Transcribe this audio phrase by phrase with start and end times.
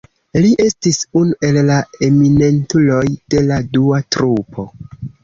[0.43, 1.75] Li estis unu el la
[2.07, 3.03] eminentuloj
[3.35, 4.67] de la dua trupo.